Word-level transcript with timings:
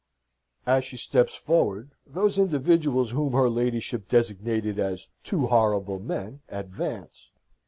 As 0.65 0.83
she 0.83 0.97
steps 0.97 1.35
forward, 1.35 1.91
those 2.07 2.39
individuals 2.39 3.11
whom 3.11 3.33
her 3.33 3.47
ladyship 3.51 4.07
designated 4.09 4.79
as 4.79 5.09
two 5.21 5.45
horrible 5.45 5.99
men, 5.99 6.41
advance. 6.49 7.29